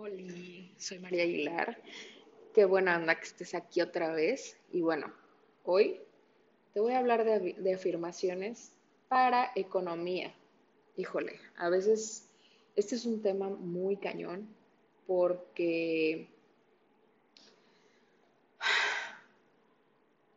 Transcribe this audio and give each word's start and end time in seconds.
Hola, 0.00 0.32
soy 0.76 1.00
María 1.00 1.24
Aguilar. 1.24 1.82
Qué 2.54 2.64
buena 2.64 2.94
anda 2.94 3.16
que 3.16 3.24
estés 3.24 3.52
aquí 3.56 3.80
otra 3.80 4.12
vez. 4.12 4.56
Y 4.70 4.80
bueno, 4.80 5.12
hoy 5.64 6.00
te 6.72 6.78
voy 6.78 6.92
a 6.92 7.00
hablar 7.00 7.24
de, 7.24 7.74
afirmaciones 7.74 8.70
para 9.08 9.50
economía. 9.56 10.32
Híjole, 10.96 11.40
a 11.56 11.68
veces 11.68 12.28
este 12.76 12.94
es 12.94 13.06
un 13.06 13.22
tema 13.22 13.48
muy 13.48 13.96
cañón 13.96 14.46
porque 15.08 16.28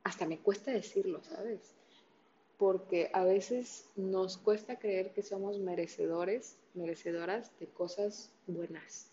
hasta 0.04 0.26
me 0.26 0.40
cuesta 0.40 0.72
decirlo, 0.72 1.24
¿sabes? 1.24 1.76
Porque 2.58 3.12
a 3.14 3.26
veces 3.26 3.86
nos 3.96 4.40
cuesta 4.40 4.80
creer 4.80 5.14
que 5.14 5.22
somos 5.22 5.60
merecedores, 5.60 6.58
merecedoras 6.74 7.52
de 7.60 7.68
cosas 7.68 8.32
buenas 8.48 9.12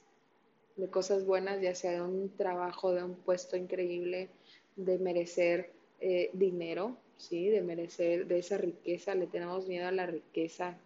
de 0.78 0.88
cosas 0.88 1.26
buenas, 1.26 1.60
ya 1.60 1.74
sea 1.74 1.92
de 1.92 2.02
un 2.02 2.30
trabajo, 2.36 2.92
de 2.92 3.02
un 3.02 3.16
puesto 3.16 3.56
increíble, 3.56 4.30
de 4.76 4.98
merecer 4.98 5.72
eh, 6.00 6.30
dinero, 6.32 6.96
¿sí? 7.16 7.48
de 7.48 7.62
merecer 7.62 8.26
de 8.26 8.38
esa 8.38 8.58
riqueza, 8.58 9.14
le 9.16 9.26
tenemos 9.26 9.66
miedo 9.66 9.88
a 9.88 9.92
la 9.92 10.06
riqueza 10.06 10.78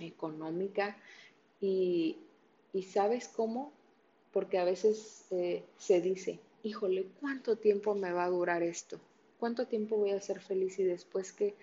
económica 0.00 0.98
y, 1.60 2.18
¿sabes 2.92 3.28
cómo? 3.28 3.72
Porque 4.32 4.58
a 4.58 4.64
veces 4.64 5.24
eh, 5.30 5.64
se 5.78 6.02
dice, 6.02 6.38
híjole, 6.62 7.06
¿cuánto 7.20 7.56
tiempo 7.56 7.94
me 7.94 8.12
va 8.12 8.24
a 8.24 8.30
durar 8.30 8.62
esto? 8.62 9.00
¿Cuánto 9.40 9.66
tiempo 9.66 9.96
voy 9.96 10.10
a 10.10 10.20
ser 10.20 10.40
feliz 10.40 10.78
y 10.78 10.84
después 10.84 11.32
que, 11.32 11.54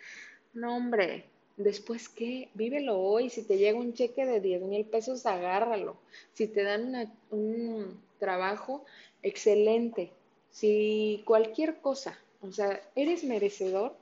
no 0.54 0.76
hombre, 0.76 1.26
Después, 1.57 2.09
¿qué? 2.09 2.49
Vívelo 2.55 2.99
hoy. 2.99 3.30
Si 3.30 3.43
te 3.43 3.57
llega 3.57 3.77
un 3.77 3.93
cheque 3.93 4.25
de 4.25 4.41
10 4.41 4.63
mil 4.63 4.85
pesos, 4.85 5.25
agárralo. 5.25 5.98
Si 6.34 6.48
te 6.48 6.63
dan 6.63 7.13
un 7.29 8.02
trabajo, 8.20 8.85
excelente. 9.21 10.12
Si 10.49 11.21
cualquier 11.26 11.77
cosa, 11.77 12.18
o 12.41 12.51
sea, 12.51 12.81
eres 12.96 13.24
merecedor, 13.24 13.96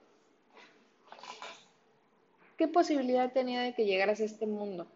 ¿qué 2.58 2.68
posibilidad 2.68 3.32
tenía 3.32 3.62
de 3.62 3.74
que 3.74 3.86
llegaras 3.86 4.22
a 4.22 4.26
este 4.26 4.46
mundo? 4.46 4.88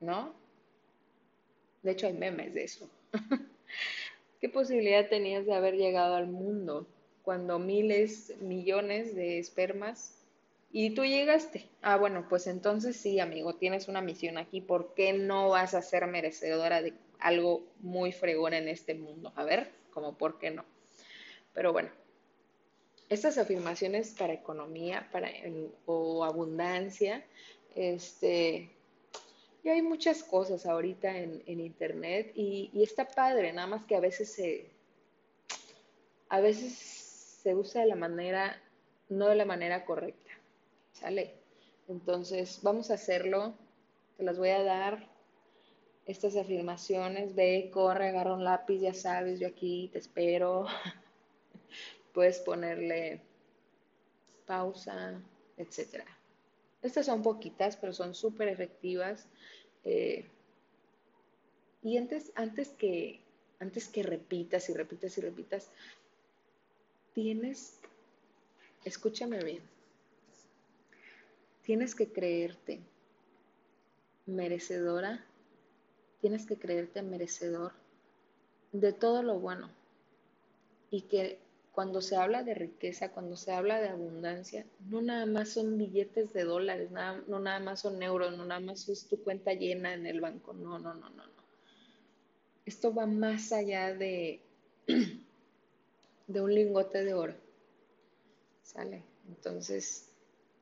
¿No? 0.00 0.34
De 1.82 1.92
hecho, 1.92 2.06
hay 2.06 2.12
memes 2.12 2.52
de 2.54 2.64
eso. 2.64 2.88
¿Qué 4.40 4.48
posibilidad 4.48 5.08
tenías 5.08 5.46
de 5.46 5.54
haber 5.54 5.76
llegado 5.76 6.14
al 6.14 6.26
mundo 6.26 6.86
cuando 7.22 7.58
miles, 7.58 8.34
millones 8.40 9.14
de 9.14 9.38
espermas 9.38 10.19
y 10.72 10.94
tú 10.94 11.04
llegaste. 11.04 11.68
Ah, 11.82 11.96
bueno, 11.96 12.26
pues 12.28 12.46
entonces 12.46 12.96
sí, 12.96 13.18
amigo, 13.18 13.56
tienes 13.56 13.88
una 13.88 14.00
misión 14.00 14.38
aquí. 14.38 14.60
¿Por 14.60 14.94
qué 14.94 15.12
no 15.12 15.50
vas 15.50 15.74
a 15.74 15.82
ser 15.82 16.06
merecedora 16.06 16.80
de 16.82 16.94
algo 17.18 17.64
muy 17.80 18.12
fregón 18.12 18.54
en 18.54 18.68
este 18.68 18.94
mundo? 18.94 19.32
A 19.36 19.44
ver, 19.44 19.72
como 19.92 20.16
por 20.16 20.38
qué 20.38 20.50
no. 20.50 20.64
Pero 21.52 21.72
bueno, 21.72 21.90
estas 23.08 23.38
afirmaciones 23.38 24.14
para 24.16 24.32
economía 24.32 25.08
para, 25.10 25.28
o 25.86 26.24
abundancia, 26.24 27.24
este, 27.74 28.70
y 29.64 29.68
hay 29.68 29.82
muchas 29.82 30.22
cosas 30.22 30.66
ahorita 30.66 31.18
en, 31.18 31.42
internet 31.60 32.32
y, 32.36 32.70
y, 32.72 32.84
está 32.84 33.08
padre, 33.08 33.52
nada 33.52 33.66
más 33.66 33.84
que 33.84 33.96
a 33.96 34.00
veces 34.00 34.32
se, 34.32 34.70
a 36.28 36.40
veces 36.40 36.72
se 37.42 37.54
usa 37.54 37.82
de 37.82 37.88
la 37.88 37.96
manera, 37.96 38.62
no 39.08 39.26
de 39.26 39.34
la 39.34 39.44
manera 39.44 39.84
correcta. 39.84 40.29
¿Sale? 41.00 41.34
Entonces, 41.88 42.60
vamos 42.62 42.90
a 42.90 42.94
hacerlo. 42.94 43.54
Te 44.18 44.24
las 44.24 44.38
voy 44.38 44.50
a 44.50 44.62
dar. 44.62 45.08
Estas 46.06 46.36
afirmaciones. 46.36 47.34
Ve, 47.34 47.70
corre, 47.72 48.08
agarra 48.08 48.34
un 48.34 48.44
lápiz, 48.44 48.80
ya 48.80 48.92
sabes, 48.92 49.40
yo 49.40 49.48
aquí 49.48 49.88
te 49.92 49.98
espero. 49.98 50.66
Puedes 52.12 52.40
ponerle 52.40 53.22
pausa, 54.46 55.22
etc. 55.56 56.04
Estas 56.82 57.06
son 57.06 57.22
poquitas, 57.22 57.76
pero 57.76 57.92
son 57.92 58.14
súper 58.14 58.48
efectivas. 58.48 59.26
Eh, 59.84 60.26
y 61.82 61.96
antes, 61.96 62.30
antes, 62.34 62.70
que, 62.70 63.20
antes 63.58 63.88
que 63.88 64.02
repitas 64.02 64.68
y 64.68 64.74
repitas 64.74 65.16
y 65.16 65.20
repitas, 65.22 65.70
tienes, 67.14 67.78
escúchame 68.84 69.42
bien, 69.42 69.62
Tienes 71.62 71.94
que 71.94 72.10
creerte 72.10 72.80
merecedora, 74.26 75.24
tienes 76.20 76.46
que 76.46 76.56
creerte 76.56 77.02
merecedor 77.02 77.72
de 78.72 78.92
todo 78.92 79.22
lo 79.22 79.38
bueno. 79.38 79.70
Y 80.90 81.02
que 81.02 81.38
cuando 81.72 82.02
se 82.02 82.16
habla 82.16 82.42
de 82.42 82.54
riqueza, 82.54 83.12
cuando 83.12 83.36
se 83.36 83.52
habla 83.52 83.80
de 83.80 83.88
abundancia, 83.88 84.66
no 84.88 85.00
nada 85.00 85.26
más 85.26 85.50
son 85.50 85.78
billetes 85.78 86.32
de 86.32 86.44
dólares, 86.44 86.90
no 86.90 87.38
nada 87.38 87.60
más 87.60 87.80
son 87.80 88.02
euros, 88.02 88.36
no 88.36 88.44
nada 88.44 88.60
más 88.60 88.88
es 88.88 89.06
tu 89.06 89.22
cuenta 89.22 89.52
llena 89.54 89.94
en 89.94 90.06
el 90.06 90.20
banco, 90.20 90.52
no, 90.52 90.78
no, 90.78 90.94
no, 90.94 91.08
no, 91.10 91.26
no. 91.26 91.40
Esto 92.66 92.94
va 92.94 93.06
más 93.06 93.52
allá 93.52 93.94
de, 93.94 94.40
de 96.26 96.40
un 96.40 96.54
lingote 96.54 97.04
de 97.04 97.14
oro. 97.14 97.34
¿Sale? 98.62 99.02
Entonces, 99.28 100.09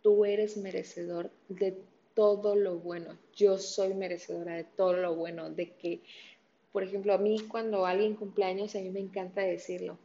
tú 0.02 0.24
eres 0.24 0.56
merecedor 0.56 1.30
de 1.48 1.76
todo 2.14 2.56
lo 2.56 2.78
bueno. 2.78 3.16
Yo 3.34 3.58
soy 3.58 3.94
merecedora 3.94 4.56
de 4.56 4.64
todo 4.64 4.94
lo 4.94 5.14
bueno, 5.14 5.50
de 5.50 5.70
que, 5.70 6.00
por 6.72 6.82
ejemplo, 6.82 7.12
a 7.12 7.18
mí 7.18 7.40
cuando 7.48 7.86
alguien 7.86 8.16
cumpleaños, 8.16 8.74
a 8.74 8.80
mí 8.80 8.90
me 8.90 9.00
encanta 9.00 9.42
decirlo, 9.42 9.98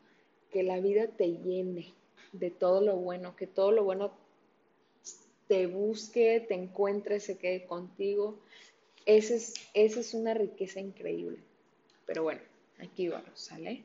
que 0.51 0.63
la 0.63 0.79
vida 0.79 1.07
te 1.07 1.27
llene 1.27 1.93
de 2.31 2.51
todo 2.51 2.81
lo 2.81 2.97
bueno, 2.97 3.35
que 3.35 3.47
todo 3.47 3.71
lo 3.71 3.83
bueno 3.83 4.11
te 5.47 5.67
busque, 5.67 6.43
te 6.47 6.53
encuentre, 6.53 7.19
se 7.19 7.37
quede 7.37 7.65
contigo. 7.65 8.39
Esa 9.05 9.35
es, 9.35 9.53
esa 9.73 9.99
es 9.99 10.13
una 10.13 10.33
riqueza 10.33 10.79
increíble. 10.79 11.39
Pero 12.05 12.23
bueno, 12.23 12.41
aquí 12.79 13.07
vamos, 13.07 13.39
¿sale? 13.39 13.83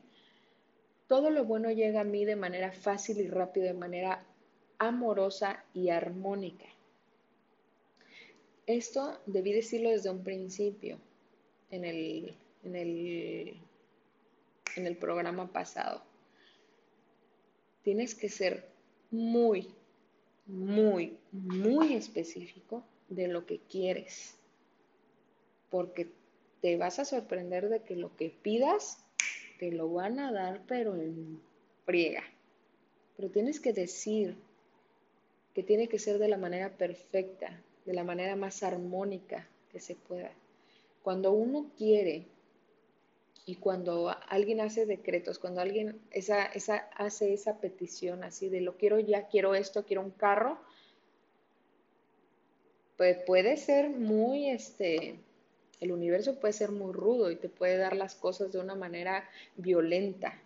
Todo 1.07 1.31
lo 1.31 1.45
bueno 1.45 1.71
llega 1.71 2.01
a 2.01 2.05
mí 2.05 2.25
de 2.25 2.35
manera 2.35 2.71
fácil 2.71 3.19
y 3.19 3.27
rápida, 3.27 3.65
de 3.65 3.73
manera 3.73 4.23
amorosa 4.79 5.63
y 5.73 5.89
armónica. 5.89 6.65
Esto 8.65 9.19
debí 9.25 9.51
decirlo 9.51 9.89
desde 9.89 10.09
un 10.09 10.23
principio 10.23 10.99
en 11.69 11.85
el, 11.85 12.35
en 12.63 12.75
el, 12.75 13.57
en 14.75 14.87
el 14.87 14.97
programa 14.97 15.51
pasado. 15.51 16.01
Tienes 17.83 18.15
que 18.15 18.29
ser 18.29 18.69
muy, 19.11 19.73
muy, 20.45 21.17
muy 21.31 21.93
específico 21.93 22.83
de 23.09 23.27
lo 23.27 23.45
que 23.45 23.59
quieres. 23.59 24.35
Porque 25.69 26.11
te 26.61 26.77
vas 26.77 26.99
a 26.99 27.05
sorprender 27.05 27.69
de 27.69 27.81
que 27.83 27.95
lo 27.95 28.15
que 28.15 28.29
pidas 28.29 29.03
te 29.59 29.71
lo 29.71 29.91
van 29.91 30.19
a 30.19 30.31
dar, 30.31 30.61
pero 30.67 30.95
en 30.95 31.41
friega. 31.85 32.23
Pero 33.17 33.29
tienes 33.29 33.59
que 33.59 33.73
decir 33.73 34.35
que 35.59 35.63
tiene 35.63 35.89
que 35.89 35.99
ser 35.99 36.19
de 36.19 36.29
la 36.29 36.37
manera 36.37 36.69
perfecta, 36.69 37.61
de 37.85 37.93
la 37.93 38.05
manera 38.05 38.37
más 38.37 38.63
armónica 38.63 39.45
que 39.73 39.81
se 39.81 39.93
pueda. 39.93 40.31
Cuando 41.03 41.33
uno 41.33 41.69
quiere 41.77 42.27
y 43.45 43.55
cuando 43.55 44.15
alguien 44.29 44.61
hace 44.61 44.85
decretos, 44.85 45.37
cuando 45.37 45.59
alguien 45.59 45.99
esa, 46.11 46.45
esa, 46.45 46.77
hace 46.95 47.33
esa 47.33 47.57
petición 47.57 48.23
así 48.23 48.47
de 48.47 48.61
lo 48.61 48.77
quiero 48.77 49.01
ya, 49.01 49.27
quiero 49.27 49.53
esto, 49.53 49.83
quiero 49.83 50.01
un 50.01 50.11
carro, 50.11 50.57
pues 52.95 53.17
puede 53.25 53.57
ser 53.57 53.89
muy, 53.89 54.51
este, 54.51 55.19
el 55.81 55.91
universo 55.91 56.39
puede 56.39 56.53
ser 56.53 56.71
muy 56.71 56.93
rudo 56.93 57.31
y 57.31 57.35
te 57.35 57.49
puede 57.49 57.75
dar 57.75 57.97
las 57.97 58.15
cosas 58.15 58.53
de 58.53 58.59
una 58.59 58.75
manera 58.75 59.29
violenta, 59.57 60.41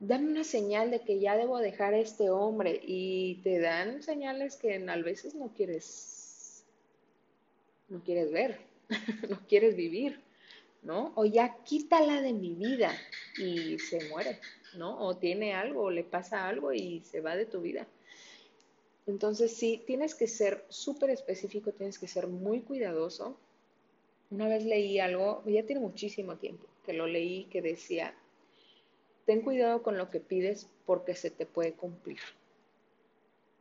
dame 0.00 0.30
una 0.30 0.44
señal 0.44 0.90
de 0.90 1.00
que 1.00 1.20
ya 1.20 1.36
debo 1.36 1.58
dejar 1.58 1.94
a 1.94 1.98
este 1.98 2.30
hombre 2.30 2.80
y 2.82 3.36
te 3.44 3.60
dan 3.60 4.02
señales 4.02 4.56
que 4.56 4.74
a 4.74 4.96
veces 4.96 5.34
no 5.34 5.52
quieres, 5.54 6.64
no 7.88 8.02
quieres 8.02 8.32
ver, 8.32 8.58
no 9.28 9.38
quieres 9.46 9.76
vivir, 9.76 10.18
¿no? 10.82 11.12
O 11.14 11.26
ya 11.26 11.54
quítala 11.64 12.22
de 12.22 12.32
mi 12.32 12.54
vida 12.54 12.92
y 13.36 13.78
se 13.78 14.08
muere, 14.08 14.40
¿no? 14.74 14.98
O 15.06 15.16
tiene 15.16 15.54
algo, 15.54 15.82
o 15.84 15.90
le 15.90 16.02
pasa 16.02 16.48
algo 16.48 16.72
y 16.72 17.00
se 17.00 17.20
va 17.20 17.36
de 17.36 17.44
tu 17.44 17.60
vida. 17.60 17.86
Entonces 19.06 19.54
sí, 19.54 19.82
tienes 19.86 20.14
que 20.14 20.26
ser 20.26 20.64
súper 20.70 21.10
específico, 21.10 21.72
tienes 21.72 21.98
que 21.98 22.08
ser 22.08 22.26
muy 22.26 22.60
cuidadoso. 22.60 23.36
Una 24.30 24.48
vez 24.48 24.64
leí 24.64 24.98
algo, 24.98 25.42
ya 25.44 25.64
tiene 25.64 25.80
muchísimo 25.80 26.36
tiempo 26.36 26.66
que 26.86 26.92
lo 26.94 27.06
leí, 27.06 27.44
que 27.46 27.60
decía, 27.60 28.14
ten 29.30 29.42
cuidado 29.42 29.84
con 29.84 29.96
lo 29.96 30.10
que 30.10 30.18
pides 30.18 30.68
porque 30.86 31.14
se 31.14 31.30
te 31.30 31.46
puede 31.46 31.74
cumplir. 31.74 32.18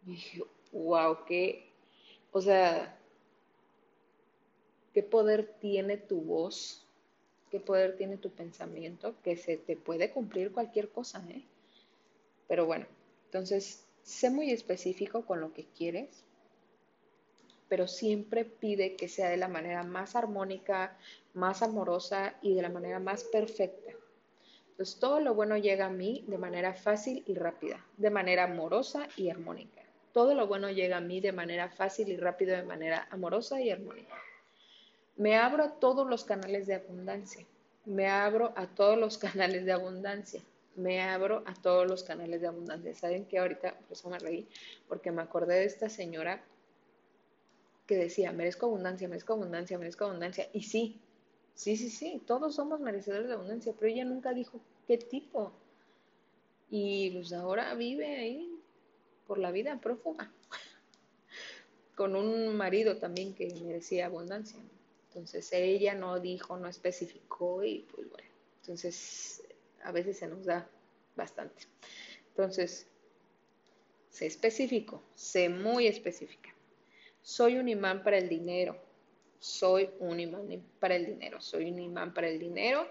Y 0.03 0.13
dije, 0.13 0.43
wow, 0.71 1.25
qué, 1.27 1.69
o 2.31 2.41
sea, 2.41 2.97
qué 4.95 5.03
poder 5.03 5.53
tiene 5.59 5.97
tu 5.97 6.21
voz 6.21 6.87
qué 7.51 7.59
poder 7.59 7.97
tiene 7.97 8.17
tu 8.17 8.31
pensamiento, 8.31 9.15
que 9.23 9.35
se 9.35 9.57
te 9.57 9.75
puede 9.75 10.11
cumplir 10.11 10.51
cualquier 10.51 10.89
cosa, 10.89 11.23
¿eh? 11.29 11.43
Pero 12.47 12.65
bueno, 12.65 12.87
entonces, 13.25 13.85
sé 14.01 14.31
muy 14.31 14.49
específico 14.49 15.23
con 15.25 15.39
lo 15.39 15.53
que 15.53 15.65
quieres, 15.65 16.23
pero 17.67 17.87
siempre 17.87 18.45
pide 18.45 18.95
que 18.95 19.07
sea 19.07 19.29
de 19.29 19.37
la 19.37 19.47
manera 19.47 19.83
más 19.83 20.15
armónica, 20.15 20.97
más 21.35 21.61
amorosa 21.61 22.35
y 22.41 22.55
de 22.55 22.63
la 22.63 22.69
manera 22.69 22.99
más 22.99 23.23
perfecta. 23.23 23.98
Entonces, 24.79 24.97
todo 25.01 25.19
lo 25.19 25.33
bueno 25.33 25.57
llega 25.57 25.87
a 25.87 25.89
mí 25.89 26.23
de 26.25 26.37
manera 26.37 26.73
fácil 26.73 27.21
y 27.27 27.33
rápida, 27.33 27.85
de 27.97 28.09
manera 28.09 28.45
amorosa 28.45 29.09
y 29.17 29.29
armónica. 29.29 29.81
Todo 30.13 30.33
lo 30.33 30.47
bueno 30.47 30.69
llega 30.69 30.95
a 30.95 31.01
mí 31.01 31.19
de 31.19 31.33
manera 31.33 31.67
fácil 31.67 32.07
y 32.07 32.15
rápida, 32.15 32.55
de 32.55 32.63
manera 32.63 33.05
amorosa 33.11 33.59
y 33.59 33.71
armónica. 33.71 34.15
Me 35.17 35.35
abro 35.35 35.65
a 35.65 35.71
todos 35.81 36.07
los 36.09 36.23
canales 36.23 36.65
de 36.65 36.75
abundancia. 36.75 37.45
Me 37.83 38.07
abro 38.07 38.53
a 38.55 38.67
todos 38.67 38.97
los 38.97 39.17
canales 39.25 39.65
de 39.65 39.73
abundancia. 39.73 40.41
Me 40.77 41.01
abro 41.01 41.43
a 41.45 41.55
todos 41.55 41.85
los 41.85 42.03
canales 42.03 42.39
de 42.39 42.47
abundancia. 42.47 42.95
¿Saben 42.95 43.25
qué? 43.25 43.39
Ahorita, 43.39 43.73
por 43.73 43.97
eso 43.97 44.09
me 44.09 44.17
reí, 44.17 44.47
porque 44.87 45.11
me 45.11 45.21
acordé 45.21 45.55
de 45.55 45.65
esta 45.65 45.89
señora 45.89 46.41
que 47.85 47.97
decía, 47.97 48.31
merezco 48.31 48.67
abundancia, 48.67 49.09
merezco 49.09 49.33
abundancia, 49.33 49.77
merezco 49.77 50.05
abundancia. 50.05 50.47
Y 50.53 50.63
sí, 50.63 51.01
sí, 51.59 51.75
sí, 51.75 51.89
sí, 51.89 52.21
todos 52.25 52.55
somos 52.55 52.79
merecedores 52.79 53.27
de 53.27 53.33
abundancia, 53.33 53.73
pero 53.77 53.91
ella 53.91 54.05
nunca 54.05 54.31
dijo 54.31 54.61
qué 54.87 54.97
tipo. 54.97 55.51
Y 56.69 57.11
pues 57.11 57.33
ahora 57.33 57.73
vive 57.75 58.15
ahí 58.15 58.49
por 59.27 59.39
la 59.39 59.51
vida 59.51 59.77
prófuga, 59.81 60.31
con 61.97 62.15
un 62.15 62.55
marido 62.55 62.95
también 62.95 63.33
que 63.33 63.53
merecía 63.65 64.05
abundancia. 64.05 64.57
Entonces 65.09 65.51
ella 65.51 65.95
no 65.95 66.21
dijo, 66.21 66.55
no 66.55 66.69
especificó 66.69 67.61
y 67.61 67.85
pues 67.93 68.09
bueno, 68.09 68.29
entonces 68.61 69.43
a 69.83 69.91
veces 69.91 70.17
se 70.17 70.27
nos 70.27 70.45
da 70.45 70.65
bastante. 71.17 71.63
Entonces, 72.29 72.87
sé 74.11 74.27
específico, 74.27 75.03
sé 75.13 75.49
muy 75.49 75.87
específica. 75.87 76.55
Soy 77.21 77.57
un 77.57 77.67
imán 77.67 78.01
para 78.01 78.17
el 78.17 78.29
dinero, 78.29 78.79
soy 79.39 79.89
un 79.99 80.19
imán 80.19 80.63
para 80.79 80.95
el 80.95 81.05
dinero, 81.05 81.41
soy 81.41 81.71
un 81.71 81.79
imán 81.79 82.13
para 82.13 82.27
el 82.27 82.39
dinero 82.39 82.87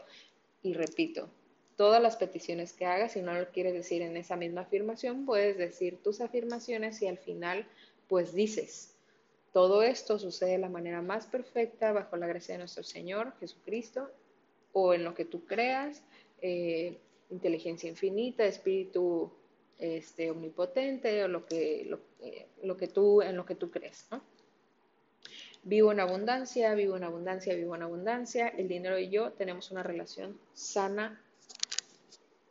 y 0.62 0.74
repito, 0.74 1.28
todas 1.76 2.02
las 2.02 2.16
peticiones 2.16 2.72
que 2.72 2.86
hagas, 2.86 3.12
si 3.12 3.22
no 3.22 3.34
lo 3.34 3.50
quieres 3.50 3.74
decir 3.74 4.02
en 4.02 4.16
esa 4.16 4.36
misma 4.36 4.62
afirmación, 4.62 5.26
puedes 5.26 5.56
decir 5.56 6.02
tus 6.02 6.20
afirmaciones 6.20 7.00
y 7.02 7.06
al 7.06 7.18
final 7.18 7.66
pues 8.08 8.32
dices, 8.32 8.94
todo 9.52 9.82
esto 9.82 10.18
sucede 10.18 10.52
de 10.52 10.58
la 10.58 10.68
manera 10.68 11.02
más 11.02 11.26
perfecta 11.26 11.92
bajo 11.92 12.16
la 12.16 12.26
gracia 12.26 12.54
de 12.54 12.60
nuestro 12.60 12.82
Señor 12.82 13.32
Jesucristo 13.38 14.10
o 14.72 14.94
en 14.94 15.04
lo 15.04 15.14
que 15.14 15.24
tú 15.24 15.44
creas, 15.44 16.02
eh, 16.40 16.98
inteligencia 17.30 17.88
infinita, 17.88 18.44
espíritu 18.44 19.30
este, 19.78 20.30
omnipotente 20.30 21.24
o 21.24 21.28
lo 21.28 21.46
que, 21.46 21.84
lo, 21.88 22.00
eh, 22.20 22.46
lo, 22.62 22.76
que 22.76 22.88
tú, 22.88 23.22
en 23.22 23.36
lo 23.36 23.44
que 23.44 23.54
tú 23.54 23.70
crees. 23.70 24.08
Vivo 25.64 25.92
en 25.92 26.00
abundancia, 26.00 26.74
vivo 26.74 26.96
en 26.96 27.04
abundancia, 27.04 27.54
vivo 27.54 27.74
en 27.74 27.82
abundancia. 27.82 28.48
El 28.48 28.68
dinero 28.68 28.98
y 28.98 29.10
yo 29.10 29.32
tenemos 29.32 29.70
una 29.70 29.82
relación 29.82 30.38
sana. 30.54 31.20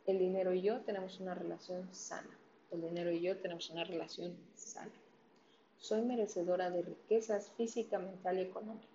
El 0.06 0.18
dinero 0.18 0.52
y 0.52 0.62
yo 0.62 0.80
tenemos 0.80 1.18
una 1.20 1.34
relación 1.34 1.88
sana. 1.92 2.38
El 2.70 2.82
dinero 2.82 3.10
y 3.10 3.20
yo 3.20 3.36
tenemos 3.38 3.70
una 3.70 3.84
relación 3.84 4.36
sana. 4.54 4.92
Soy 5.78 6.02
merecedora 6.02 6.70
de 6.70 6.82
riquezas 6.82 7.50
física, 7.56 7.98
mental 7.98 8.38
y 8.38 8.42
económica. 8.42 8.86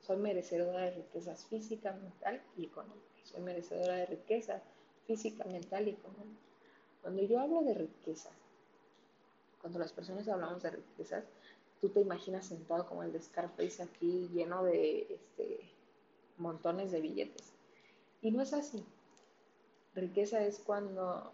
Soy 0.00 0.16
merecedora 0.16 0.82
de 0.82 0.90
riquezas 0.92 1.44
física, 1.44 1.92
mental 1.92 2.40
y 2.56 2.64
económica. 2.64 3.06
Soy 3.24 3.40
merecedora 3.42 3.96
de 3.96 4.06
riquezas 4.06 4.62
física, 5.06 5.44
mental 5.44 5.88
y 5.88 5.90
económica. 5.90 6.40
Cuando 7.02 7.22
yo 7.22 7.40
hablo 7.40 7.62
de 7.62 7.74
riquezas, 7.74 8.32
cuando 9.60 9.78
las 9.78 9.92
personas 9.92 10.28
hablamos 10.28 10.62
de 10.62 10.70
riquezas, 10.70 11.24
tú 11.80 11.88
te 11.88 12.00
imaginas 12.00 12.46
sentado 12.46 12.86
como 12.86 13.02
el 13.02 13.12
de 13.12 13.20
Scarface 13.20 13.82
aquí 13.82 14.28
lleno 14.32 14.64
de 14.64 15.06
este, 15.10 15.60
montones 16.36 16.90
de 16.90 17.00
billetes. 17.00 17.52
Y 18.22 18.30
no 18.30 18.42
es 18.42 18.52
así. 18.52 18.84
Riqueza 19.94 20.44
es 20.44 20.58
cuando, 20.58 21.32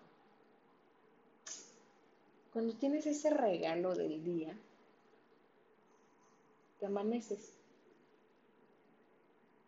cuando 2.52 2.74
tienes 2.74 3.06
ese 3.06 3.30
regalo 3.30 3.94
del 3.94 4.22
día 4.24 4.54
te 6.80 6.86
amaneces. 6.86 7.52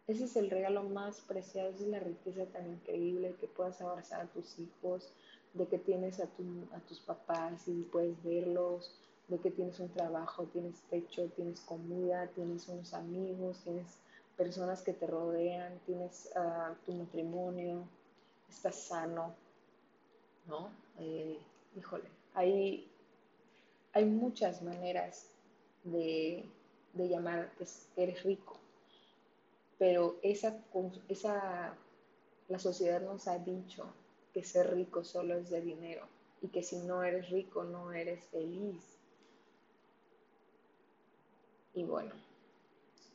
Ese 0.07 0.25
es 0.25 0.37
el 0.37 0.51
regalo 0.51 0.85
más 0.85 1.21
preciado, 1.21 1.71
esa 1.71 1.83
es 1.83 1.89
la 1.89 1.99
riqueza 1.99 2.47
tan 2.47 2.67
increíble 2.69 3.35
que 3.41 3.49
puedas 3.49 3.81
abrazar 3.81 4.21
a 4.21 4.29
tus 4.29 4.57
hijos, 4.59 5.11
de 5.55 5.67
que 5.67 5.79
tienes 5.79 6.21
a, 6.21 6.25
a 6.25 6.81
tus 6.87 7.01
papás 7.01 7.67
y 7.67 7.83
puedes 7.83 8.23
verlos, 8.23 8.95
de 9.29 9.39
que 9.39 9.51
tienes 9.51 9.81
un 9.81 9.89
trabajo, 9.89 10.45
tienes 10.45 10.81
techo, 10.91 11.29
tienes 11.35 11.61
comida, 11.61 12.29
tienes 12.29 12.69
unos 12.69 12.95
amigos, 12.95 13.59
tienes 13.65 13.99
personas 14.37 14.83
que 14.83 14.93
te 14.93 15.07
rodean, 15.07 15.79
tienes 15.87 16.31
uh, 16.37 16.75
tu 16.85 16.93
matrimonio, 16.93 17.89
estás 18.49 18.77
sano, 18.77 19.35
¿no? 20.47 20.71
Eh, 20.99 21.39
híjole, 21.77 22.09
hay, 22.35 22.89
hay 23.93 24.05
muchas 24.05 24.63
maneras 24.63 25.27
de, 25.85 26.45
de 26.93 27.09
llamar 27.09 27.51
que 27.59 27.67
eres 27.97 28.23
rico. 28.23 28.57
Pero 29.79 30.17
esa, 30.23 30.57
esa, 31.09 31.75
la 32.49 32.59
sociedad 32.59 33.01
nos 33.03 33.29
ha 33.29 33.39
dicho 33.39 33.87
que 34.33 34.43
ser 34.43 34.75
rico 34.75 35.05
solo 35.05 35.37
es 35.37 35.51
de 35.51 35.61
dinero 35.61 36.07
y 36.43 36.49
que 36.49 36.63
si 36.63 36.79
no 36.79 37.03
eres 37.03 37.31
rico 37.31 37.65
no 37.65 37.93
eres 37.93 38.25
feliz. 38.27 38.96
Y 41.77 41.85
bueno, 41.85 42.11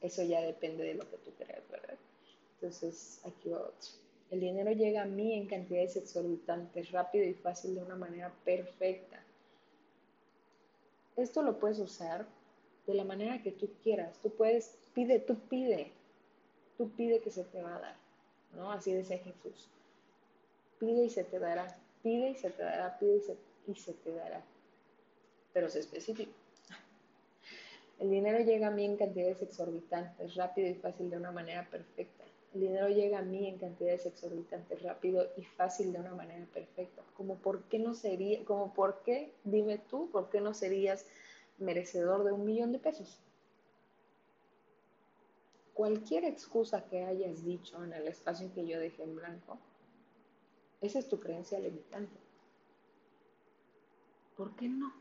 eso 0.02 0.24
ya 0.24 0.40
depende 0.40 0.84
de 0.84 0.94
lo 0.94 1.10
que 1.10 1.18
tú 1.18 1.32
creas, 1.32 1.68
¿verdad? 1.70 1.98
Entonces, 2.54 3.20
aquí 3.26 3.50
va 3.50 3.58
otro. 3.58 3.90
El 4.30 4.40
dinero 4.40 4.72
llega 4.72 5.02
a 5.02 5.06
mí 5.06 5.34
en 5.34 5.48
cantidades 5.48 5.98
exorbitantes, 5.98 6.92
rápido 6.92 7.26
y 7.26 7.34
fácil 7.34 7.74
de 7.74 7.82
una 7.82 7.96
manera 7.96 8.32
perfecta. 8.46 9.20
Esto 11.18 11.42
lo 11.42 11.60
puedes 11.60 11.80
usar 11.80 12.28
de 12.86 12.94
la 12.94 13.04
manera 13.04 13.42
que 13.42 13.52
tú 13.52 13.68
quieras. 13.84 14.20
Tú 14.22 14.30
puedes, 14.30 14.78
pide, 14.94 15.20
tú 15.20 15.36
pide, 15.50 15.92
tú 16.78 16.92
pide 16.92 17.20
que 17.20 17.32
se 17.32 17.44
te 17.44 17.64
va 17.64 17.78
a 17.78 17.80
dar, 17.80 17.96
¿no? 18.56 18.72
Así 18.72 18.94
decía 18.94 19.18
Jesús. 19.18 19.70
Pide 20.80 21.06
y 21.06 21.10
se 21.10 21.24
te 21.24 21.40
dará, 21.40 21.80
pide 22.04 22.30
y 22.30 22.36
se 22.36 22.52
te 22.52 22.62
dará, 22.62 22.98
pide 23.00 23.18
y 23.18 23.22
se, 23.22 23.38
y 23.68 23.76
se 23.76 23.94
te 23.94 24.14
dará. 24.14 24.44
Pero 25.52 25.66
es 25.66 25.76
específico. 25.76 26.41
El 28.02 28.10
dinero 28.10 28.40
llega 28.40 28.70
a 28.70 28.72
mí 28.72 28.84
en 28.84 28.98
cantidades 28.98 29.44
exorbitantes, 29.44 30.34
rápido 30.34 30.68
y 30.68 30.74
fácil 30.74 31.12
de 31.12 31.18
una 31.18 31.32
manera 31.32 31.70
perfecta. 31.70 32.24
El 32.52 32.62
dinero 32.62 32.90
llega 32.90 33.20
a 33.20 33.22
mí 33.22 33.48
en 33.48 33.60
cantidades 33.60 34.08
exorbitantes, 34.08 34.82
rápido 34.82 35.28
y 35.38 35.44
fácil 35.44 35.94
de 35.94 36.00
una 36.00 36.16
manera 36.16 36.44
perfecta. 36.48 37.04
Como 37.16 37.36
por 37.36 37.62
qué 37.66 37.78
no 37.78 37.94
sería, 37.94 38.44
como 38.44 38.74
por 38.74 39.04
qué, 39.04 39.36
dime 39.44 39.78
tú, 39.78 40.10
por 40.10 40.32
qué 40.32 40.42
no 40.42 40.56
serías 40.56 41.06
merecedor 41.60 42.24
de 42.24 42.32
un 42.32 42.44
millón 42.44 42.72
de 42.72 42.80
pesos. 42.80 43.20
Cualquier 45.76 46.26
excusa 46.26 46.84
que 46.86 47.04
hayas 47.04 47.46
dicho 47.46 47.84
en 47.84 47.94
el 47.94 48.08
espacio 48.08 48.52
que 48.56 48.66
yo 48.66 48.80
dejé 48.80 49.04
en 49.04 49.16
blanco, 49.16 49.60
esa 50.82 50.98
es 50.98 51.08
tu 51.08 51.20
creencia 51.20 51.60
limitante. 51.60 52.18
¿Por 54.36 54.56
qué 54.56 54.68
no? 54.68 55.01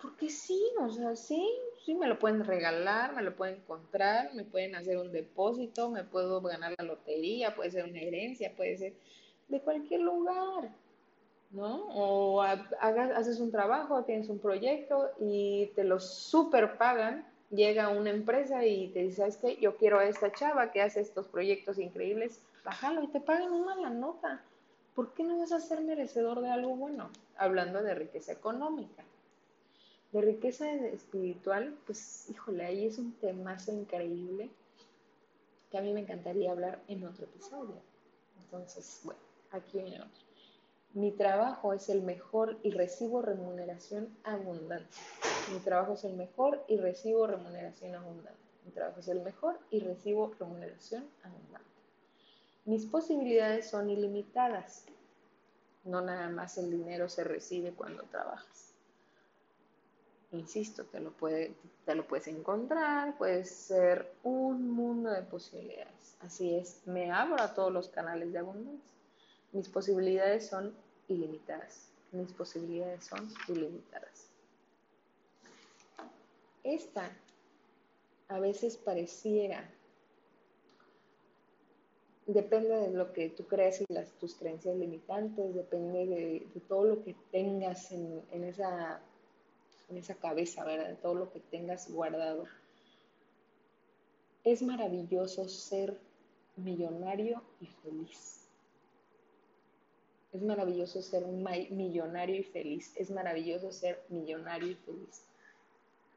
Porque 0.00 0.30
sí, 0.30 0.62
o 0.80 0.90
sea, 0.90 1.16
sí, 1.16 1.48
sí 1.84 1.94
me 1.94 2.06
lo 2.06 2.18
pueden 2.18 2.44
regalar, 2.44 3.14
me 3.14 3.22
lo 3.22 3.34
pueden 3.34 3.56
encontrar, 3.56 4.32
me 4.34 4.44
pueden 4.44 4.74
hacer 4.74 4.96
un 4.98 5.12
depósito, 5.12 5.90
me 5.90 6.04
puedo 6.04 6.40
ganar 6.40 6.74
la 6.78 6.84
lotería, 6.84 7.54
puede 7.54 7.70
ser 7.70 7.84
una 7.84 8.00
herencia, 8.00 8.52
puede 8.56 8.76
ser 8.78 8.92
de 9.48 9.60
cualquier 9.60 10.02
lugar. 10.02 10.70
¿no? 11.50 11.86
O 11.94 12.42
hagas, 12.42 13.10
haces 13.16 13.40
un 13.40 13.50
trabajo, 13.50 14.04
tienes 14.04 14.28
un 14.28 14.38
proyecto 14.38 15.10
y 15.18 15.70
te 15.74 15.84
lo 15.84 15.98
super 15.98 16.76
pagan, 16.76 17.26
llega 17.50 17.88
una 17.88 18.10
empresa 18.10 18.64
y 18.66 18.88
te 18.88 19.00
dice, 19.00 19.16
¿sabes 19.16 19.38
qué? 19.38 19.56
Yo 19.56 19.76
quiero 19.76 19.98
a 19.98 20.04
esta 20.04 20.32
chava 20.32 20.70
que 20.70 20.82
hace 20.82 21.00
estos 21.00 21.26
proyectos 21.26 21.78
increíbles, 21.78 22.42
bájalo 22.64 23.02
y 23.02 23.08
te 23.08 23.20
pagan 23.20 23.52
una 23.52 23.76
la 23.76 23.90
nota. 23.90 24.42
¿Por 24.94 25.14
qué 25.14 25.22
no 25.22 25.38
vas 25.38 25.52
a 25.52 25.60
ser 25.60 25.80
merecedor 25.80 26.40
de 26.40 26.50
algo 26.50 26.74
bueno? 26.76 27.10
Hablando 27.36 27.82
de 27.82 27.94
riqueza 27.94 28.32
económica. 28.32 29.04
De 30.12 30.22
riqueza 30.22 30.72
espiritual, 30.74 31.76
pues 31.84 32.30
híjole, 32.30 32.64
ahí 32.64 32.86
es 32.86 32.98
un 32.98 33.12
temazo 33.12 33.72
increíble 33.72 34.50
que 35.70 35.76
a 35.76 35.82
mí 35.82 35.92
me 35.92 36.00
encantaría 36.00 36.50
hablar 36.50 36.80
en 36.88 37.04
otro 37.04 37.24
episodio. 37.24 37.74
Entonces, 38.44 39.00
bueno, 39.04 39.20
aquí 39.50 39.78
viene. 39.78 40.00
Mi 40.94 41.12
trabajo 41.12 41.74
es 41.74 41.90
el 41.90 42.00
mejor 42.00 42.58
y 42.62 42.70
recibo 42.70 43.20
remuneración 43.20 44.08
abundante. 44.24 44.96
Mi 45.52 45.58
trabajo 45.60 45.92
es 45.92 46.04
el 46.04 46.14
mejor 46.14 46.64
y 46.66 46.78
recibo 46.78 47.26
remuneración 47.26 47.94
abundante. 47.94 48.40
Mi 48.64 48.70
trabajo 48.72 49.00
es 49.00 49.08
el 49.08 49.20
mejor 49.20 49.58
y 49.70 49.80
recibo 49.80 50.32
remuneración 50.38 51.06
abundante. 51.22 51.68
Mis 52.64 52.86
posibilidades 52.86 53.68
son 53.68 53.90
ilimitadas. 53.90 54.86
No 55.84 56.00
nada 56.00 56.30
más 56.30 56.56
el 56.56 56.70
dinero 56.70 57.08
se 57.10 57.24
recibe 57.24 57.72
cuando 57.72 58.04
trabajas. 58.04 58.72
Insisto, 60.32 60.84
te 60.84 61.00
lo, 61.00 61.10
puede, 61.12 61.54
te 61.86 61.94
lo 61.94 62.06
puedes 62.06 62.28
encontrar, 62.28 63.16
puede 63.16 63.44
ser 63.44 64.12
un 64.22 64.70
mundo 64.70 65.10
de 65.10 65.22
posibilidades. 65.22 66.16
Así 66.20 66.54
es, 66.54 66.82
me 66.86 67.10
abro 67.10 67.40
a 67.40 67.54
todos 67.54 67.72
los 67.72 67.88
canales 67.88 68.32
de 68.32 68.40
abundancia. 68.40 68.92
Mis 69.52 69.68
posibilidades 69.68 70.46
son 70.46 70.74
ilimitadas. 71.08 71.88
Mis 72.12 72.32
posibilidades 72.32 73.04
son 73.04 73.28
ilimitadas. 73.48 74.28
Esta 76.62 77.10
a 78.28 78.38
veces 78.38 78.76
pareciera, 78.76 79.70
depende 82.26 82.76
de 82.76 82.90
lo 82.90 83.12
que 83.12 83.30
tú 83.30 83.46
crees 83.46 83.80
y 83.80 83.86
tus 84.20 84.34
creencias 84.34 84.76
limitantes, 84.76 85.54
depende 85.54 86.06
de, 86.06 86.46
todo 86.68 86.84
lo 86.84 87.02
que 87.02 87.16
tengas 87.30 87.90
en, 87.90 88.44
esa, 88.44 89.00
en 89.88 89.96
esa 89.96 90.14
cabeza, 90.14 90.64
¿verdad? 90.64 90.98
Todo 91.00 91.14
lo 91.14 91.32
que 91.32 91.40
tengas 91.40 91.90
guardado. 91.90 92.44
Es 94.44 94.62
maravilloso 94.62 95.48
ser 95.48 95.98
millonario 96.56 97.42
y 97.60 97.66
feliz. 97.66 98.46
Es 100.32 100.42
maravilloso 100.42 101.00
ser 101.00 101.26
millonario 101.26 102.36
y 102.36 102.44
feliz. 102.44 102.92
Es 102.96 103.10
maravilloso 103.10 103.72
ser 103.72 104.02
millonario 104.08 104.72
y 104.72 104.74
feliz. 104.74 105.22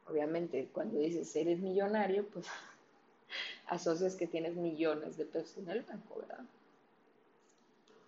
Obviamente, 0.08 0.68
cuando 0.74 1.00
dices 1.00 1.34
eres 1.36 1.60
millonario, 1.60 2.28
pues 2.28 2.48
asocias 3.68 4.16
que 4.16 4.28
tienes 4.28 4.56
millones 4.56 5.18
de 5.18 5.26
pesos 5.26 5.58
en 5.58 5.70
el 5.70 5.82
banco, 5.84 6.20
¿verdad? 6.20 6.44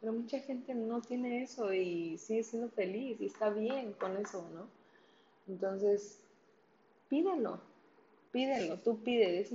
Pero 0.01 0.11
mucha 0.11 0.39
gente 0.39 0.75
no 0.75 1.01
tiene 1.01 1.43
eso 1.43 1.73
y 1.73 2.17
sigue 2.17 2.43
siendo 2.43 2.69
feliz 2.69 3.21
y 3.21 3.27
está 3.27 3.49
bien 3.49 3.93
con 3.93 4.17
eso, 4.17 4.45
¿no? 4.53 4.82
Entonces, 5.47 6.23
pídelo, 7.09 7.59
pídelo, 8.31 8.79
tú 8.79 9.03
pide, 9.03 9.45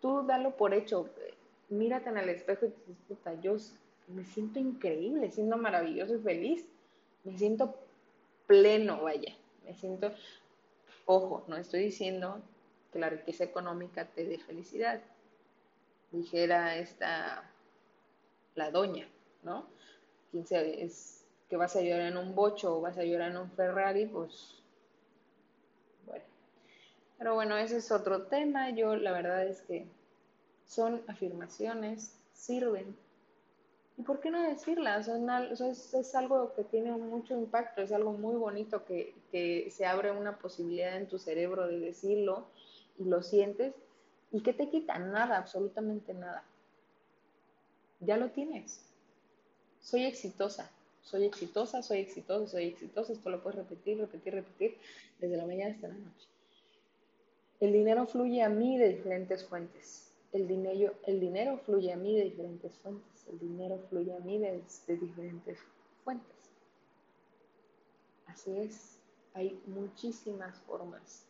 tú 0.00 0.26
dalo 0.26 0.56
por 0.56 0.74
hecho, 0.74 1.08
mírate 1.68 2.08
en 2.10 2.18
el 2.18 2.28
espejo 2.28 2.66
y 2.66 2.70
te 2.70 2.80
dices, 2.86 3.04
puta, 3.08 3.34
yo 3.40 3.56
me 4.08 4.24
siento 4.24 4.58
increíble, 4.58 5.30
siento 5.30 5.56
maravilloso 5.56 6.16
y 6.16 6.20
feliz, 6.20 6.68
me 7.24 7.36
siento 7.38 7.74
pleno, 8.46 9.02
vaya, 9.02 9.36
me 9.64 9.74
siento, 9.74 10.12
Ojo, 11.08 11.44
no 11.46 11.56
estoy 11.56 11.84
diciendo 11.84 12.42
que 12.92 12.98
la 12.98 13.08
riqueza 13.08 13.44
económica 13.44 14.06
te 14.06 14.24
dé 14.24 14.38
felicidad. 14.38 15.00
Dijera 16.10 16.76
esta, 16.78 17.48
la 18.56 18.72
doña, 18.72 19.08
¿no? 19.44 19.68
Quien 20.32 20.44
es 20.50 21.24
que 21.48 21.56
vas 21.56 21.76
a 21.76 21.80
llorar 21.80 22.08
en 22.08 22.16
un 22.16 22.34
bocho 22.34 22.76
o 22.76 22.80
vas 22.80 22.98
a 22.98 23.04
llorar 23.04 23.30
en 23.30 23.36
un 23.36 23.50
Ferrari, 23.52 24.06
pues. 24.06 24.64
Pero 27.18 27.34
bueno, 27.34 27.56
ese 27.56 27.78
es 27.78 27.90
otro 27.90 28.22
tema. 28.26 28.70
Yo 28.70 28.96
la 28.96 29.12
verdad 29.12 29.46
es 29.46 29.62
que 29.62 29.86
son 30.66 31.02
afirmaciones, 31.08 32.14
sirven 32.32 32.96
¿Y 33.98 34.02
por 34.02 34.20
qué 34.20 34.30
no 34.30 34.42
decirla? 34.42 34.98
es, 34.98 36.14
algo 36.14 36.52
que 36.54 36.64
tiene 36.64 36.92
mucho 36.92 37.34
impacto, 37.34 37.80
es 37.80 37.92
algo 37.92 38.12
muy 38.12 38.36
bonito 38.36 38.84
que, 38.84 39.14
se 39.70 39.86
abre 39.86 40.10
una 40.10 40.38
posibilidad 40.38 40.96
en 40.96 41.08
tu 41.08 41.18
cerebro 41.18 41.66
de 41.66 41.78
decirlo 41.78 42.46
y 42.98 43.04
lo 43.04 43.22
sientes 43.22 43.74
y 44.32 44.40
que 44.42 44.52
te 44.52 44.68
quita 44.68 44.98
nada, 44.98 45.38
absolutamente 45.38 46.12
nada. 46.12 46.44
Ya 48.00 48.16
lo 48.18 48.30
tienes. 48.30 48.80
Soy 49.80 50.04
exitosa, 50.04 50.70
soy 51.02 51.24
exitosa, 51.24 51.82
soy 51.82 51.98
exitosa, 52.00 52.50
soy 52.50 52.64
exitosa. 52.64 53.12
Esto 53.12 53.30
lo 53.30 53.42
puedes 53.42 53.58
repetir, 53.58 53.98
repetir, 53.98 54.34
repetir 54.34 54.78
desde 55.18 55.36
la 55.36 55.46
mañana 55.46 55.74
hasta 55.74 55.88
la 55.88 55.94
noche. 55.94 56.28
El 57.60 57.72
dinero 57.72 58.06
fluye 58.06 58.42
a 58.42 58.48
mí 58.48 58.78
de 58.78 58.88
diferentes 58.88 59.44
fuentes. 59.44 60.12
El 60.32 60.46
dinero, 60.46 60.94
el 61.06 61.20
dinero 61.20 61.58
fluye 61.58 61.92
a 61.92 61.96
mí 61.96 62.16
de 62.16 62.24
diferentes 62.24 62.74
fuentes 62.78 63.16
el 63.28 63.38
dinero 63.38 63.78
fluye 63.88 64.14
a 64.14 64.20
mí 64.20 64.38
de, 64.38 64.62
diferentes 64.86 65.58
fuentes. 66.04 66.50
Así 68.26 68.56
es, 68.58 69.00
hay 69.34 69.60
muchísimas 69.66 70.58
formas 70.60 71.26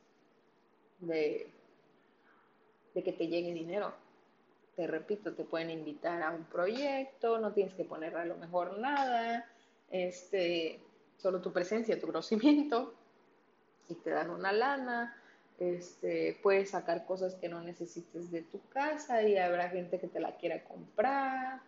de, 1.01 1.51
de 2.95 3.03
que 3.03 3.13
te 3.13 3.29
llegue 3.29 3.53
dinero. 3.53 3.95
Te 4.75 4.87
repito, 4.87 5.35
te 5.35 5.45
pueden 5.45 5.71
invitar 5.71 6.23
a 6.23 6.33
un 6.33 6.45
proyecto, 6.45 7.39
no 7.39 7.53
tienes 7.53 7.75
que 7.75 7.85
poner 7.85 8.17
a 8.17 8.27
lo 8.27 8.37
mejor 8.37 8.79
nada, 8.79 9.49
este, 9.91 10.81
solo 11.17 11.41
tu 11.41 11.53
presencia, 11.53 11.99
tu 11.99 12.07
conocimiento, 12.07 12.93
y 13.89 13.95
te 13.95 14.11
dan 14.11 14.31
una 14.31 14.53
lana. 14.53 15.23
Este, 15.59 16.39
puedes 16.43 16.71
sacar 16.71 17.07
cosas 17.07 17.35
que 17.35 17.49
no 17.49 17.63
necesites 17.63 18.31
de 18.31 18.43
tu 18.43 18.61
casa 18.69 19.23
y 19.23 19.39
habrá 19.39 19.71
gente 19.71 19.99
que 19.99 20.07
te 20.07 20.21
la 20.21 20.37
quiera 20.37 20.63
comprar 20.65 21.63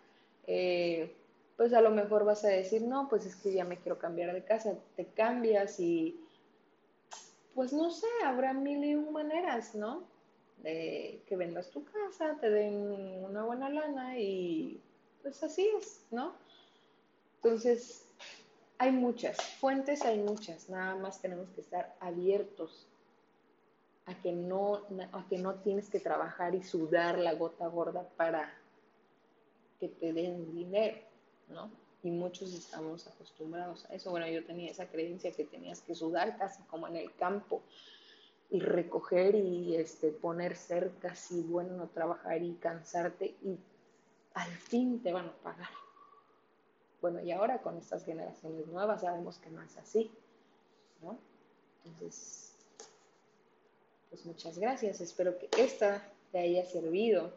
eh, 0.49 1.15
pues 1.59 1.75
a 1.75 1.83
lo 1.83 1.91
mejor 1.91 2.25
vas 2.25 2.43
a 2.45 2.49
decir, 2.49 2.83
no, 2.83 3.09
pues 3.09 3.27
es 3.27 3.37
que 3.37 3.53
ya 3.53 3.65
me 3.65 3.77
quiero 3.77 3.99
cambiar 3.99 4.33
de 4.33 4.45
casa, 4.45 4.79
te 4.97 5.05
cambias 5.05 5.79
y 5.79 6.19
pues 7.55 7.73
no 7.73 7.91
sé, 7.91 8.07
habrá 8.25 8.55
mil 8.55 8.83
y 8.83 8.95
un 8.95 9.13
maneras, 9.13 9.75
¿no? 9.75 10.05
De 10.63 11.21
que 11.27 11.37
vendas 11.37 11.71
tu 11.71 11.85
casa, 11.85 12.39
te 12.41 12.49
den 12.49 12.77
una 13.25 13.45
buena 13.45 13.69
lana 13.69 14.19
y 14.19 14.81
pues 15.21 15.43
así 15.43 15.69
es, 15.79 16.07
¿no? 16.11 16.33
Entonces, 17.43 18.07
hay 18.79 18.93
muchas, 18.93 19.37
fuentes 19.61 20.03
hay 20.03 20.19
muchas, 20.19 20.71
nada 20.71 20.95
más 20.95 21.21
tenemos 21.21 21.51
que 21.51 21.61
estar 21.61 21.95
abiertos 22.01 22.87
a 24.09 24.15
que 24.23 24.33
no, 24.33 24.83
a 25.13 25.27
que 25.29 25.39
no 25.39 25.57
tienes 25.57 25.91
que 25.91 26.01
trabajar 26.01 26.55
y 26.55 26.63
sudar 26.63 27.19
la 27.19 27.35
gota 27.35 27.67
gorda 27.67 28.09
para 28.17 28.53
que 29.79 29.89
te 29.89 30.13
den 30.13 30.51
dinero, 30.55 30.97
¿no? 31.49 31.71
Y 32.03 32.11
muchos 32.11 32.55
estamos 32.55 33.07
acostumbrados 33.07 33.85
a 33.87 33.95
eso. 33.95 34.11
Bueno, 34.11 34.27
yo 34.29 34.45
tenía 34.45 34.71
esa 34.71 34.87
creencia 34.87 35.33
que 35.33 35.45
tenías 35.45 35.83
que 35.83 35.95
sudar 35.95 36.39
casi 36.39 36.63
como 36.65 36.89
en 36.89 36.97
el 36.97 37.15
campo 37.17 37.61
y 38.51 38.61
recoger 38.61 39.35
y 39.35 39.77
este, 39.77 40.11
poner 40.11 40.57
cercas 40.57 41.31
y 41.31 41.43
bueno, 41.43 41.89
trabajar 41.93 42.43
y 42.43 42.55
cansarte 42.55 43.35
y 43.43 43.59
al 44.33 44.51
fin 44.53 45.03
te 45.03 45.13
van 45.13 45.27
a 45.27 45.33
pagar. 45.33 45.69
Bueno, 47.03 47.21
y 47.21 47.31
ahora 47.31 47.61
con 47.61 47.77
estas 47.77 48.05
generaciones 48.05 48.67
nuevas 48.69 49.03
sabemos 49.03 49.39
que 49.39 49.51
no 49.51 49.63
es 49.63 49.77
así, 49.77 50.11
¿no? 51.03 51.19
Entonces, 51.85 52.48
pues 54.11 54.25
muchas 54.27 54.59
gracias. 54.59 55.01
Espero 55.01 55.39
que 55.39 55.49
esta 55.57 56.03
te 56.33 56.39
haya 56.39 56.65
servido 56.65 57.33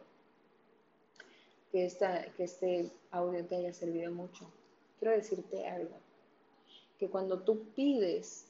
que, 1.72 1.86
esta, 1.86 2.26
que 2.32 2.44
este 2.44 2.90
audio 3.10 3.44
te 3.46 3.56
haya 3.56 3.72
servido 3.72 4.12
mucho. 4.12 4.46
Quiero 4.98 5.14
decirte 5.14 5.66
algo, 5.66 5.96
que 6.98 7.08
cuando 7.08 7.40
tú 7.40 7.64
pides, 7.74 8.46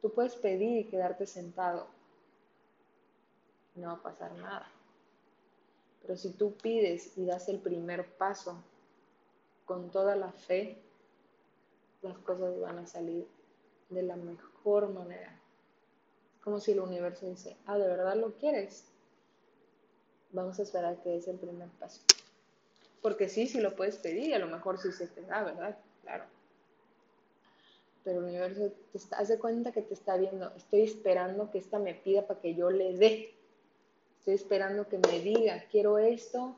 tú 0.00 0.10
puedes 0.12 0.34
pedir 0.34 0.78
y 0.78 0.88
quedarte 0.88 1.26
sentado, 1.26 1.86
no 3.76 3.88
va 3.88 3.94
a 3.94 4.02
pasar 4.02 4.32
nada. 4.32 4.68
Pero 6.02 6.16
si 6.16 6.30
tú 6.30 6.54
pides 6.54 7.16
y 7.16 7.26
das 7.26 7.48
el 7.48 7.58
primer 7.58 8.06
paso 8.16 8.56
con 9.66 9.90
toda 9.90 10.16
la 10.16 10.32
fe, 10.32 10.78
las 12.02 12.16
cosas 12.18 12.58
van 12.58 12.78
a 12.78 12.86
salir 12.86 13.28
de 13.90 14.02
la 14.02 14.16
mejor 14.16 14.88
manera. 14.88 15.39
Como 16.42 16.60
si 16.60 16.72
el 16.72 16.80
universo 16.80 17.26
dice, 17.26 17.56
ah, 17.66 17.78
¿de 17.78 17.86
verdad 17.86 18.16
lo 18.16 18.32
quieres? 18.38 18.90
vamos 20.32 20.58
a 20.58 20.62
esperar 20.62 20.96
que 21.02 21.16
es 21.16 21.28
el 21.28 21.36
primer 21.36 21.68
paso. 21.70 22.00
Porque 23.02 23.28
sí, 23.28 23.46
sí 23.46 23.60
lo 23.60 23.74
puedes 23.76 23.96
pedir, 23.96 24.34
a 24.34 24.38
lo 24.38 24.46
mejor 24.46 24.78
sí 24.78 24.92
se 24.92 25.06
te 25.06 25.22
da, 25.22 25.42
¿verdad? 25.42 25.78
Claro. 26.02 26.24
Pero 28.04 28.18
el 28.20 28.26
universo 28.26 28.72
te 28.92 28.98
hace 29.16 29.38
cuenta 29.38 29.72
que 29.72 29.82
te 29.82 29.94
está 29.94 30.16
viendo. 30.16 30.52
Estoy 30.56 30.82
esperando 30.82 31.50
que 31.50 31.58
esta 31.58 31.78
me 31.78 31.94
pida 31.94 32.26
para 32.26 32.40
que 32.40 32.54
yo 32.54 32.70
le 32.70 32.96
dé. 32.96 33.34
Estoy 34.18 34.34
esperando 34.34 34.86
que 34.88 34.98
me 34.98 35.20
diga, 35.20 35.64
quiero 35.70 35.98
esto, 35.98 36.54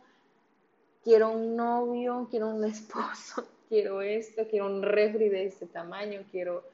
quiero 1.04 1.30
un 1.30 1.56
novio, 1.56 2.26
quiero 2.30 2.48
un 2.48 2.64
esposo, 2.64 3.46
quiero 3.68 4.02
esto, 4.02 4.46
quiero 4.48 4.66
un 4.66 4.82
refri 4.82 5.28
de 5.28 5.46
este 5.46 5.66
tamaño, 5.66 6.24
quiero 6.30 6.64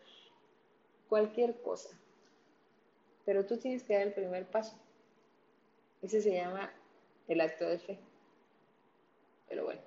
cualquier 1.08 1.60
cosa. 1.60 1.90
Pero 3.28 3.44
tú 3.44 3.58
tienes 3.58 3.82
que 3.82 3.92
dar 3.92 4.06
el 4.06 4.14
primer 4.14 4.46
paso. 4.46 4.74
Ese 6.00 6.22
se 6.22 6.32
llama 6.32 6.72
el 7.26 7.42
acto 7.42 7.68
de 7.68 7.78
fe. 7.78 7.98
Pero 9.50 9.64
bueno, 9.64 9.82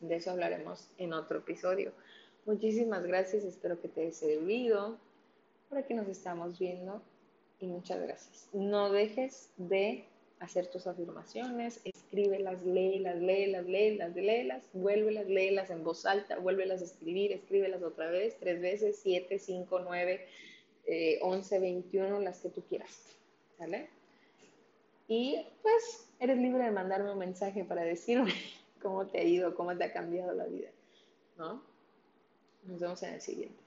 de 0.00 0.16
eso 0.16 0.32
hablaremos 0.32 0.88
en 0.98 1.12
otro 1.12 1.38
episodio. 1.38 1.92
Muchísimas 2.44 3.04
gracias, 3.06 3.44
espero 3.44 3.80
que 3.80 3.86
te 3.86 4.00
haya 4.00 4.10
servido. 4.10 4.98
Por 5.68 5.78
aquí 5.78 5.94
nos 5.94 6.08
estamos 6.08 6.58
viendo 6.58 7.00
y 7.60 7.68
muchas 7.68 8.02
gracias. 8.02 8.48
No 8.52 8.90
dejes 8.90 9.52
de 9.58 10.04
hacer 10.40 10.66
tus 10.66 10.88
afirmaciones, 10.88 11.80
escríbelas, 11.84 12.64
léelas, 12.64 13.14
léelas, 13.22 13.64
léelas, 13.64 14.16
léelas, 14.16 14.68
vuélvelas, 14.72 15.28
léelas 15.28 15.70
en 15.70 15.84
voz 15.84 16.04
alta, 16.04 16.36
vuélvelas 16.40 16.82
a 16.82 16.86
escribir, 16.86 17.30
escríbelas 17.30 17.84
otra 17.84 18.10
vez, 18.10 18.36
tres 18.40 18.60
veces, 18.60 18.98
siete, 19.00 19.38
cinco, 19.38 19.78
nueve, 19.78 20.26
eh, 20.86 21.18
once, 21.22 21.58
veintiuno, 21.58 22.20
las 22.20 22.40
que 22.40 22.48
tú 22.48 22.62
quieras, 22.62 23.16
¿sale? 23.58 23.90
Y 25.08 25.44
pues 25.62 26.08
eres 26.18 26.38
libre 26.38 26.64
de 26.64 26.70
mandarme 26.70 27.12
un 27.12 27.18
mensaje 27.18 27.64
para 27.64 27.82
decirme 27.82 28.32
cómo 28.82 29.06
te 29.06 29.18
ha 29.18 29.24
ido, 29.24 29.54
cómo 29.54 29.76
te 29.76 29.84
ha 29.84 29.92
cambiado 29.92 30.32
la 30.32 30.46
vida, 30.46 30.70
¿no? 31.36 31.62
Nos 32.64 32.80
vemos 32.80 33.02
en 33.02 33.14
el 33.14 33.20
siguiente. 33.20 33.65